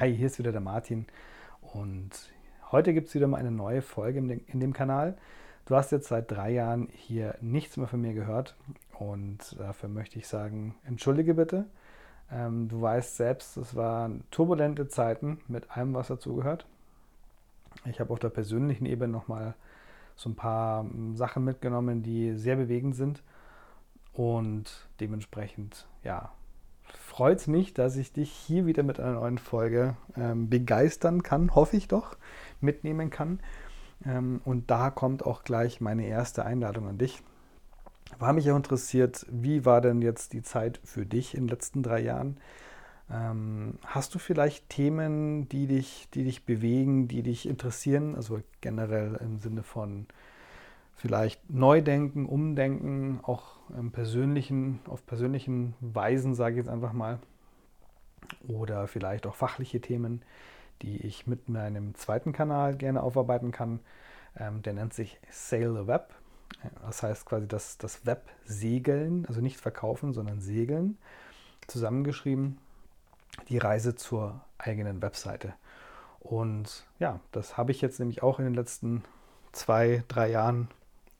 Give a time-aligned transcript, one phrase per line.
[0.00, 1.06] Hi, hier ist wieder der Martin
[1.72, 2.10] und
[2.72, 5.16] heute gibt es wieder mal eine neue Folge in dem Kanal.
[5.66, 8.56] Du hast jetzt seit drei Jahren hier nichts mehr von mir gehört
[8.98, 11.66] und dafür möchte ich sagen, entschuldige bitte.
[12.28, 16.66] Ähm, du weißt selbst, es waren turbulente Zeiten mit allem, was dazugehört.
[17.84, 19.54] Ich habe auf der persönlichen Ebene nochmal
[20.16, 23.22] so ein paar ähm, Sachen mitgenommen, die sehr bewegend sind
[24.12, 26.32] und dementsprechend, ja,
[26.96, 31.54] freut es mich, dass ich dich hier wieder mit einer neuen Folge ähm, begeistern kann,
[31.54, 32.16] hoffe ich doch,
[32.60, 33.40] mitnehmen kann.
[34.04, 37.22] Ähm, und da kommt auch gleich meine erste Einladung an dich.
[38.18, 41.82] War mich auch interessiert, wie war denn jetzt die Zeit für dich in den letzten
[41.82, 42.36] drei Jahren?
[43.10, 48.14] Ähm, hast du vielleicht Themen, die dich, die dich bewegen, die dich interessieren?
[48.14, 50.06] Also generell im Sinne von
[50.96, 57.18] vielleicht Neudenken, Umdenken, auch im persönlichen, auf persönlichen Weisen, sage ich jetzt einfach mal.
[58.48, 60.22] Oder vielleicht auch fachliche Themen,
[60.82, 63.80] die ich mit meinem zweiten Kanal gerne aufarbeiten kann.
[64.36, 66.14] Ähm, der nennt sich Sail the Web.
[66.86, 70.96] Das heißt quasi das, das Web segeln, also nicht verkaufen, sondern segeln.
[71.66, 72.58] Zusammengeschrieben
[73.48, 75.54] die Reise zur eigenen Webseite.
[76.20, 79.04] Und ja, das habe ich jetzt nämlich auch in den letzten
[79.52, 80.68] zwei, drei Jahren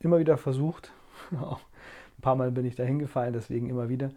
[0.05, 0.93] immer wieder versucht.
[1.31, 4.11] ein paar Mal bin ich da hingefallen, deswegen immer wieder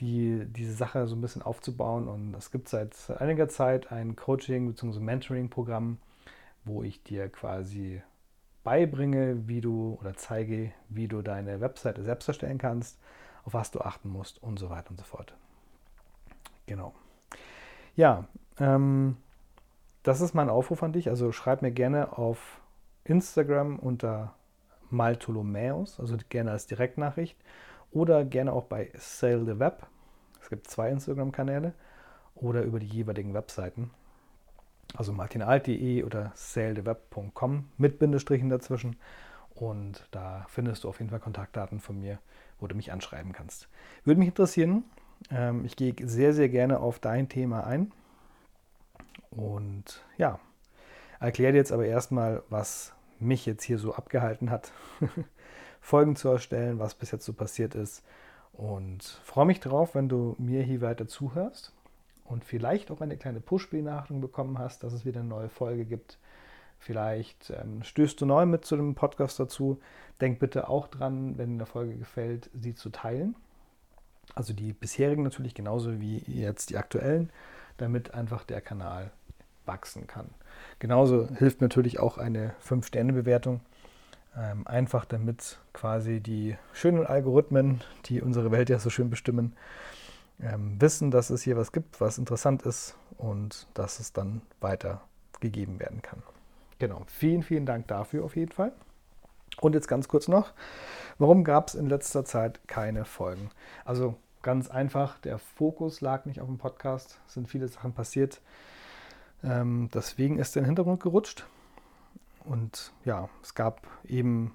[0.00, 2.08] die, diese Sache so ein bisschen aufzubauen.
[2.08, 5.00] Und es gibt seit einiger Zeit ein Coaching- bzw.
[5.00, 5.98] Mentoring-Programm,
[6.64, 8.02] wo ich dir quasi
[8.64, 12.98] beibringe, wie du oder zeige, wie du deine Webseite selbst erstellen kannst,
[13.44, 15.34] auf was du achten musst und so weiter und so fort.
[16.66, 16.92] Genau.
[17.94, 18.24] Ja,
[18.58, 19.16] ähm,
[20.02, 21.08] das ist mein Aufruf an dich.
[21.08, 22.60] Also schreib mir gerne auf
[23.04, 24.34] Instagram unter
[24.90, 27.36] Maltolomäus, also gerne als Direktnachricht
[27.90, 29.86] oder gerne auch bei Sale the Web.
[30.40, 31.72] Es gibt zwei Instagram-Kanäle
[32.34, 33.90] oder über die jeweiligen Webseiten.
[34.94, 38.96] Also martinalt.de oder saletheweb.com mit Bindestrichen dazwischen.
[39.54, 42.18] Und da findest du auf jeden Fall Kontaktdaten von mir,
[42.60, 43.68] wo du mich anschreiben kannst.
[44.04, 44.84] Würde mich interessieren.
[45.30, 47.92] Ähm, ich gehe sehr, sehr gerne auf dein Thema ein.
[49.30, 50.38] Und ja,
[51.20, 54.72] erkläre dir jetzt aber erstmal, was mich jetzt hier so abgehalten hat,
[55.80, 58.04] Folgen zu erstellen, was bis jetzt so passiert ist.
[58.52, 61.72] Und freue mich drauf, wenn du mir hier weiter zuhörst
[62.24, 66.18] und vielleicht auch eine kleine Push-Benachrichtigung bekommen hast, dass es wieder eine neue Folge gibt.
[66.78, 69.80] Vielleicht ähm, stößt du neu mit zu dem Podcast dazu.
[70.20, 73.36] Denk bitte auch dran, wenn dir eine Folge gefällt, sie zu teilen.
[74.34, 77.30] Also die bisherigen natürlich genauso wie jetzt die aktuellen,
[77.76, 79.12] damit einfach der Kanal
[79.66, 80.30] wachsen kann.
[80.78, 83.60] Genauso hilft natürlich auch eine 5-Sterne-Bewertung.
[84.36, 89.56] Ähm, einfach damit quasi die schönen Algorithmen, die unsere Welt ja so schön bestimmen,
[90.40, 95.80] ähm, wissen, dass es hier was gibt, was interessant ist und dass es dann weitergegeben
[95.80, 96.22] werden kann.
[96.78, 98.72] Genau, vielen, vielen Dank dafür auf jeden Fall.
[99.60, 100.52] Und jetzt ganz kurz noch,
[101.18, 103.48] warum gab es in letzter Zeit keine Folgen?
[103.86, 108.42] Also ganz einfach, der Fokus lag nicht auf dem Podcast, es sind viele Sachen passiert.
[109.46, 111.46] Ähm, deswegen ist er in den Hintergrund gerutscht.
[112.44, 114.52] Und ja, es gab eben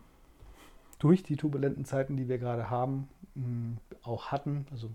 [1.00, 3.09] durch die turbulenten Zeiten, die wir gerade haben,
[4.03, 4.90] auch hatten, also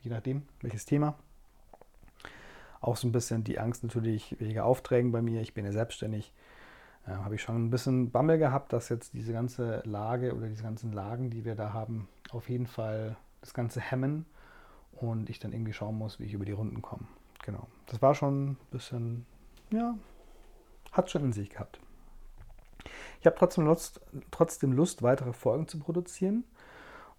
[0.00, 1.16] je nachdem, welches Thema,
[2.80, 5.40] auch so ein bisschen die Angst natürlich wegen Aufträgen bei mir.
[5.40, 6.32] Ich bin ja selbstständig.
[7.06, 10.62] Äh, habe ich schon ein bisschen Bammel gehabt, dass jetzt diese ganze Lage oder diese
[10.62, 14.26] ganzen Lagen, die wir da haben, auf jeden Fall das Ganze hemmen
[14.92, 17.06] und ich dann irgendwie schauen muss, wie ich über die Runden komme.
[17.46, 17.68] Genau.
[17.86, 19.24] Das war schon ein bisschen,
[19.70, 19.96] ja,
[20.90, 21.78] hat schon in sich gehabt.
[23.20, 24.00] Ich habe trotzdem Lust,
[24.32, 26.42] trotzdem Lust, weitere Folgen zu produzieren.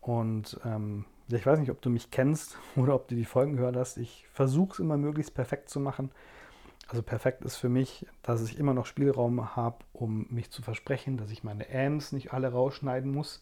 [0.02, 3.78] Und ähm, ich weiß nicht, ob du mich kennst oder ob du die Folgen gehört
[3.78, 3.98] hast.
[3.98, 6.12] Ich versuche es immer möglichst perfekt zu machen.
[6.90, 11.16] Also perfekt ist für mich, dass ich immer noch Spielraum habe, um mich zu versprechen,
[11.16, 13.42] dass ich meine Ams nicht alle rausschneiden muss.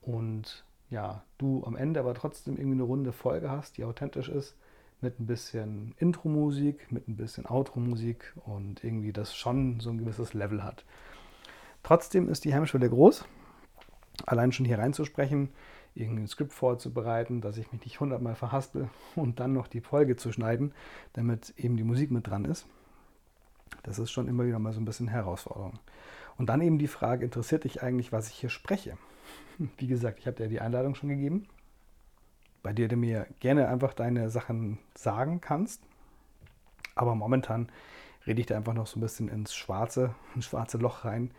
[0.00, 4.54] Und ja, du am Ende aber trotzdem irgendwie eine runde Folge hast, die authentisch ist
[5.02, 10.34] mit ein bisschen Intro-Musik, mit ein bisschen Outro-Musik und irgendwie das schon so ein gewisses
[10.34, 10.84] Level hat.
[11.82, 13.24] Trotzdem ist die Hemmschwelle groß,
[14.26, 15.50] allein schon hier reinzusprechen,
[15.94, 20.32] irgendein Skript vorzubereiten, dass ich mich nicht hundertmal verhaspel und dann noch die Folge zu
[20.32, 20.72] schneiden,
[21.12, 22.66] damit eben die Musik mit dran ist.
[23.82, 25.78] Das ist schon immer wieder mal so ein bisschen Herausforderung.
[26.38, 28.96] Und dann eben die Frage, interessiert dich eigentlich, was ich hier spreche?
[29.78, 31.46] Wie gesagt, ich habe dir die Einladung schon gegeben
[32.62, 35.82] bei der du mir gerne einfach deine Sachen sagen kannst.
[36.94, 37.68] Aber momentan
[38.26, 41.30] rede ich da einfach noch so ein bisschen ins Schwarze, ins schwarze Loch rein,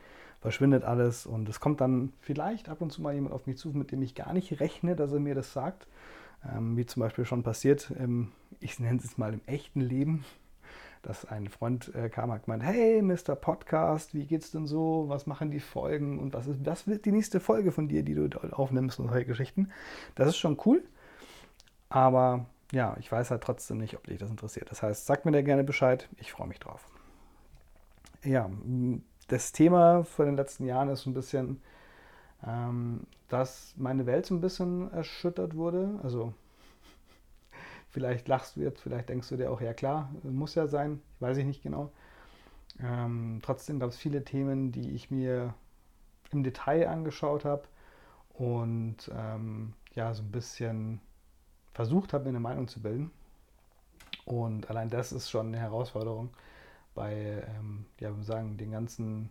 [0.42, 3.70] verschwindet alles und es kommt dann vielleicht ab und zu mal jemand auf mich zu,
[3.70, 5.88] mit dem ich gar nicht rechne, dass er mir das sagt.
[6.46, 10.26] Ähm, wie zum Beispiel schon passiert, ähm, ich nenne es mal im echten Leben.
[11.04, 13.36] dass ein Freund äh, kam und gemeint, hey Mr.
[13.36, 15.06] Podcast, wie geht's denn so?
[15.10, 16.18] Was machen die Folgen?
[16.18, 19.26] Und was ist, das wird die nächste Folge von dir, die du aufnimmst und solche
[19.26, 19.69] Geschichten.
[20.16, 20.81] Das ist schon cool.
[21.94, 24.72] Aber ja, ich weiß halt trotzdem nicht, ob dich das interessiert.
[24.72, 26.10] Das heißt, sag mir da gerne Bescheid.
[26.18, 26.84] Ich freue mich drauf.
[28.24, 28.50] Ja,
[29.28, 31.62] das Thema von den letzten Jahren ist so ein bisschen,
[32.48, 36.00] ähm, dass meine Welt so ein bisschen erschüttert wurde.
[36.01, 36.34] Also
[37.92, 41.38] vielleicht lachst du jetzt, vielleicht denkst du dir auch, ja klar, muss ja sein, weiß
[41.38, 41.92] ich nicht genau.
[42.81, 45.54] Ähm, trotzdem gab es viele Themen, die ich mir
[46.31, 47.66] im Detail angeschaut habe
[48.34, 51.00] und ähm, ja, so ein bisschen
[51.74, 53.12] versucht habe, mir eine Meinung zu bilden.
[54.25, 56.30] Und allein das ist schon eine Herausforderung
[56.96, 59.30] bei, ähm, ja, wir sagen, den ganzen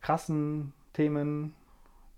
[0.00, 1.54] krassen Themen,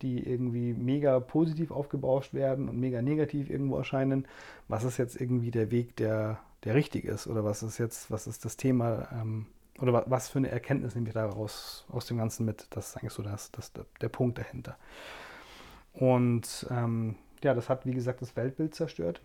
[0.02, 4.26] die irgendwie mega positiv aufgebauscht werden und mega negativ irgendwo erscheinen.
[4.68, 7.26] Was ist jetzt irgendwie der Weg, der, der richtig ist?
[7.26, 9.08] Oder was ist jetzt, was ist das Thema?
[9.12, 9.46] Ähm,
[9.80, 12.66] oder was für eine Erkenntnis nehme ich daraus aus dem Ganzen mit?
[12.70, 14.76] Das ist eigentlich so das, das, der Punkt dahinter.
[15.92, 19.20] Und ähm, ja, das hat, wie gesagt, das Weltbild zerstört.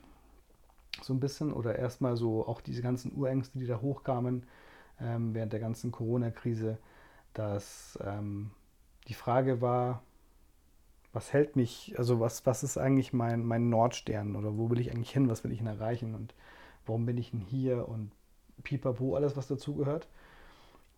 [1.01, 1.51] So ein bisschen.
[1.53, 4.45] Oder erstmal so auch diese ganzen Urängste, die da hochkamen
[5.01, 6.77] ähm, während der ganzen Corona-Krise,
[7.33, 8.51] dass ähm,
[9.07, 10.03] die Frage war,
[11.11, 14.91] was hält mich, also was, was ist eigentlich mein, mein Nordstern oder wo will ich
[14.91, 16.33] eigentlich hin, was will ich denn erreichen und
[16.85, 18.11] warum bin ich denn hier und
[18.63, 20.07] pipapo, alles was dazugehört.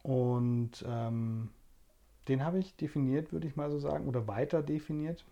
[0.03, 1.49] Und ähm,
[2.27, 5.25] den habe ich definiert, würde ich mal so sagen, oder weiter definiert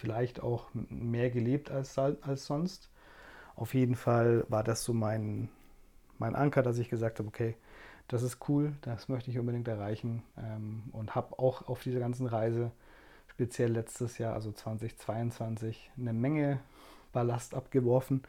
[0.00, 2.90] vielleicht auch mehr gelebt als, als sonst.
[3.54, 5.50] Auf jeden Fall war das so mein,
[6.18, 7.56] mein Anker, dass ich gesagt habe, okay,
[8.08, 12.26] das ist cool, das möchte ich unbedingt erreichen ähm, und habe auch auf dieser ganzen
[12.26, 12.72] Reise,
[13.28, 16.60] speziell letztes Jahr, also 2022, eine Menge
[17.12, 18.22] Ballast abgeworfen.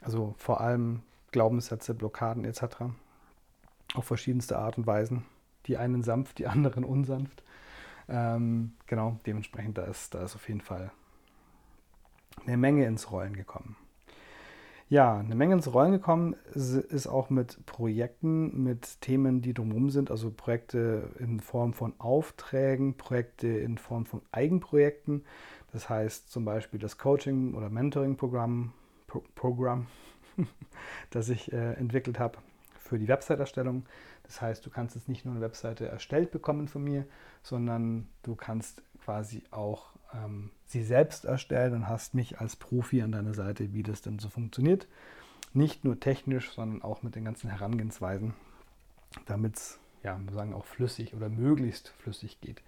[0.00, 2.62] Also vor allem Glaubenssätze, Blockaden etc.
[3.94, 5.24] Auf verschiedenste Art und Weisen.
[5.66, 7.42] Die einen sanft, die anderen unsanft.
[8.08, 10.90] Ähm, genau, dementsprechend da ist, da ist auf jeden Fall
[12.46, 13.76] eine Menge ins Rollen gekommen.
[14.92, 20.10] Ja, eine Menge ins Rollen gekommen ist auch mit Projekten, mit Themen, die drumherum sind,
[20.10, 25.24] also Projekte in Form von Aufträgen, Projekte in Form von Eigenprojekten.
[25.72, 28.74] Das heißt zum Beispiel das Coaching- oder Mentoring-Programm,
[29.06, 29.86] Pro Programm,
[31.10, 32.36] das ich äh, entwickelt habe
[32.78, 33.86] für die Website-Erstellung.
[34.24, 37.06] Das heißt, du kannst jetzt nicht nur eine Webseite erstellt bekommen von mir,
[37.42, 43.12] sondern du kannst quasi auch ähm, sie selbst erstellen und hast mich als Profi an
[43.12, 44.86] deiner Seite, wie das denn so funktioniert.
[45.52, 48.34] Nicht nur technisch, sondern auch mit den ganzen Herangehensweisen,
[49.26, 52.62] damit es, ja, sagen auch flüssig oder möglichst flüssig geht.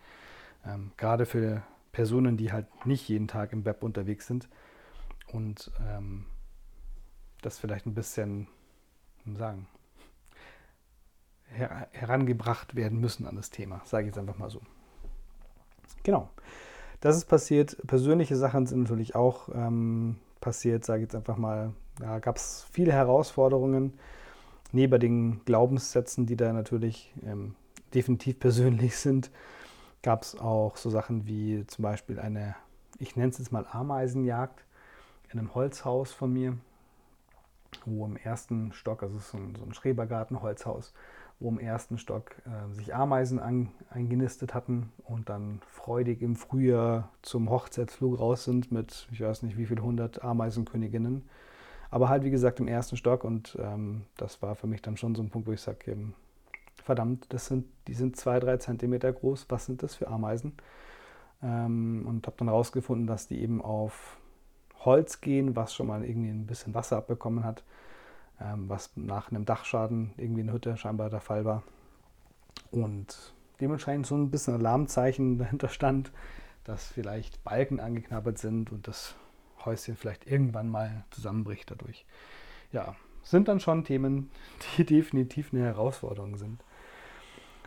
[0.66, 1.62] Ähm, gerade für
[1.92, 4.48] Personen, die halt nicht jeden Tag im Web unterwegs sind
[5.32, 6.26] und ähm,
[7.40, 8.48] das vielleicht ein bisschen,
[9.36, 9.66] sagen,
[11.48, 14.60] her herangebracht werden müssen an das Thema, sage ich jetzt einfach mal so.
[16.02, 16.28] Genau.
[17.04, 17.76] Das ist passiert.
[17.86, 21.74] Persönliche Sachen sind natürlich auch ähm, passiert, sage ich jetzt einfach mal.
[21.98, 23.92] Da gab es viele Herausforderungen.
[24.72, 27.56] Neben den Glaubenssätzen, die da natürlich ähm,
[27.92, 29.30] definitiv persönlich sind,
[30.00, 32.56] gab es auch so Sachen wie zum Beispiel eine,
[32.98, 34.64] ich nenne es jetzt mal Ameisenjagd
[35.30, 36.56] in einem Holzhaus von mir,
[37.84, 40.94] wo im ersten Stock, also so ein, so ein Schrebergarten-Holzhaus,
[41.40, 47.10] wo im ersten Stock äh, sich Ameisen an, eingenistet hatten und dann freudig im Frühjahr
[47.22, 51.28] zum Hochzeitsflug raus sind mit, ich weiß nicht wie viel hundert Ameisenköniginnen.
[51.90, 55.14] Aber halt wie gesagt im ersten Stock und ähm, das war für mich dann schon
[55.14, 55.96] so ein Punkt, wo ich sage,
[56.82, 60.54] verdammt, das sind, die sind zwei, drei Zentimeter groß, was sind das für Ameisen?
[61.42, 64.18] Ähm, und habe dann herausgefunden, dass die eben auf
[64.84, 67.64] Holz gehen, was schon mal irgendwie ein bisschen Wasser abbekommen hat
[68.40, 71.62] ähm, was nach einem Dachschaden irgendwie in der Hütte scheinbar der Fall war.
[72.70, 76.12] Und dementsprechend so ein bisschen Alarmzeichen dahinter stand,
[76.64, 79.14] dass vielleicht Balken angeknabbert sind und das
[79.64, 82.04] Häuschen vielleicht irgendwann mal zusammenbricht dadurch.
[82.72, 84.30] Ja, sind dann schon Themen,
[84.76, 86.62] die definitiv eine Herausforderung sind.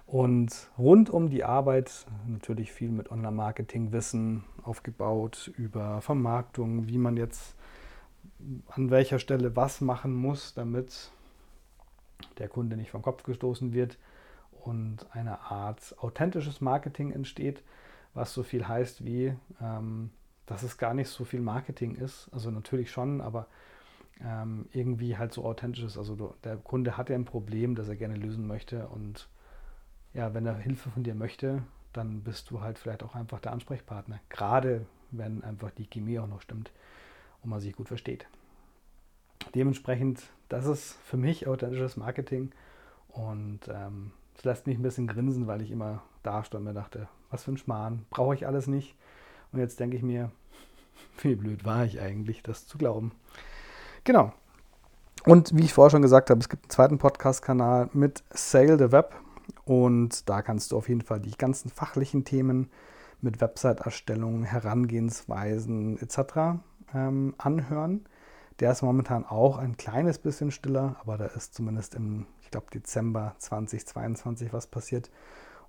[0.05, 7.56] Und rund um die Arbeit natürlich viel mit Online-Marketing-Wissen aufgebaut, über Vermarktung, wie man jetzt
[8.67, 11.11] an welcher Stelle was machen muss, damit
[12.37, 13.97] der Kunde nicht vom Kopf gestoßen wird
[14.63, 17.63] und eine Art authentisches Marketing entsteht,
[18.13, 20.11] was so viel heißt wie, ähm,
[20.45, 22.29] dass es gar nicht so viel Marketing ist.
[22.31, 23.47] Also natürlich schon, aber
[24.23, 25.97] ähm, irgendwie halt so authentisch ist.
[25.97, 29.29] Also der Kunde hat ja ein Problem, das er gerne lösen möchte und
[30.13, 31.63] ja, wenn er Hilfe von dir möchte,
[31.93, 34.19] dann bist du halt vielleicht auch einfach der Ansprechpartner.
[34.29, 36.71] Gerade wenn einfach die Chemie auch noch stimmt
[37.47, 38.27] und man sich gut versteht.
[39.55, 42.51] dementsprechend, das ist für mich authentisches Marketing
[43.07, 46.73] und ähm, es lässt mich ein bisschen grinsen, weil ich immer da stand und mir
[46.73, 48.95] dachte, was für ein Schmarrn, brauche ich alles nicht.
[49.53, 50.31] Und jetzt denke ich mir,
[51.21, 53.13] wie blöd war ich eigentlich, das zu glauben.
[54.03, 54.33] Genau.
[55.25, 58.91] Und wie ich vorher schon gesagt habe, es gibt einen zweiten Podcast-Kanal mit Sale the
[58.91, 59.15] Web.
[59.63, 62.69] Und da kannst du auf jeden Fall die ganzen fachlichen Themen
[63.21, 66.59] mit Website-Erstellung, Herangehensweisen etc.
[66.93, 68.05] Ähm, anhören.
[68.59, 72.67] Der ist momentan auch ein kleines bisschen stiller, aber da ist zumindest im, ich glaube,
[72.73, 75.11] Dezember 2022 was passiert.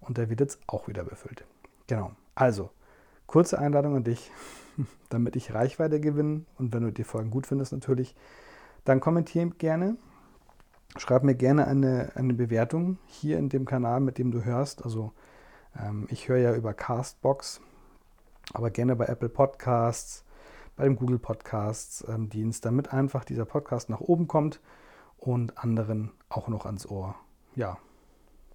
[0.01, 1.45] Und der wird jetzt auch wieder befüllt.
[1.87, 2.13] Genau.
[2.35, 2.71] Also,
[3.27, 4.31] kurze Einladung an dich,
[5.11, 6.45] damit ich Reichweite gewinne.
[6.57, 8.15] Und wenn du die Folgen gut findest, natürlich,
[8.85, 9.97] dann kommentiere gerne.
[10.97, 14.83] Schreib mir gerne eine, eine Bewertung hier in dem Kanal, mit dem du hörst.
[14.83, 15.13] Also,
[15.79, 17.61] ähm, ich höre ja über Castbox,
[18.55, 20.25] aber gerne bei Apple Podcasts
[20.79, 24.61] bei dem Google Podcasts ähm, Dienst, damit einfach dieser Podcast nach oben kommt
[25.19, 27.17] und anderen auch noch ans Ohr
[27.57, 27.79] ja,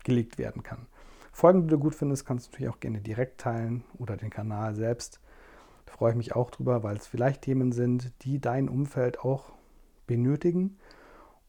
[0.05, 0.87] gelegt werden kann.
[1.33, 4.73] Folgen, die du gut findest, kannst du natürlich auch gerne direkt teilen oder den Kanal
[4.73, 5.19] selbst.
[5.85, 9.51] Da freue ich mich auch drüber, weil es vielleicht Themen sind, die dein Umfeld auch
[10.07, 10.77] benötigen.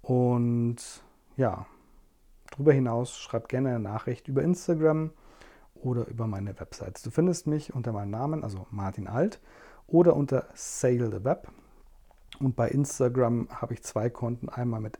[0.02, 1.04] Und
[1.36, 1.66] ja,
[2.50, 5.12] darüber hinaus schreib gerne eine Nachricht über Instagram
[5.76, 7.02] oder über meine Websites.
[7.02, 9.40] Du findest mich unter meinem Namen, also Martin Alt
[9.86, 11.48] oder unter Sale the Web.
[12.40, 14.98] Und bei Instagram habe ich zwei Konten, einmal mit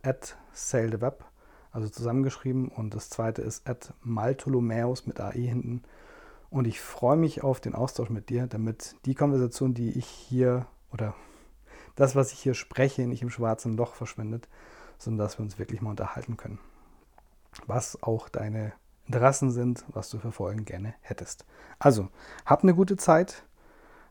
[0.53, 1.25] Sale the Web,
[1.73, 3.65] also zusammengeschrieben, und das zweite ist
[4.03, 5.83] Maltolomäus mit AE hinten.
[6.51, 10.67] Und ich freue mich auf den Austausch mit dir, damit die Konversation, die ich hier
[10.93, 11.15] oder
[11.97, 14.49] das, was ich hier spreche, nicht im schwarzen Loch verschwindet,
[14.99, 16.61] sondern dass wir uns wirklich mal unterhalten können.
[17.67, 18.73] Was auch deine
[19.07, 21.45] Interessen sind, was du verfolgen gerne hättest.
[21.79, 22.09] Also,
[22.47, 23.45] hab eine gute Zeit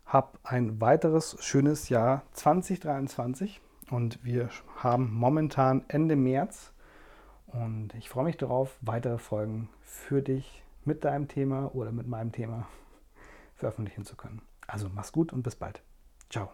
[0.06, 6.74] hab ein weiteres schönes Jahr 2023 und wir haben momentan Ende März
[7.48, 12.32] und ich freue mich darauf, weitere Folgen für dich mit deinem Thema oder mit meinem
[12.32, 12.68] Thema
[13.56, 14.42] veröffentlichen zu können.
[14.68, 15.82] Also mach's gut und bis bald.
[16.30, 16.52] Ciao.